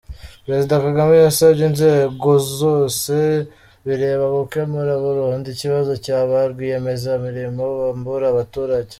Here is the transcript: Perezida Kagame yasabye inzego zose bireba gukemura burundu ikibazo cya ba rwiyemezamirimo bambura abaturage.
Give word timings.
Perezida 0.45 0.83
Kagame 0.85 1.13
yasabye 1.17 1.63
inzego 1.69 2.31
zose 2.59 3.13
bireba 3.85 4.25
gukemura 4.37 4.91
burundu 5.03 5.45
ikibazo 5.55 5.91
cya 6.05 6.19
ba 6.29 6.39
rwiyemezamirimo 6.51 7.63
bambura 7.81 8.25
abaturage. 8.29 8.89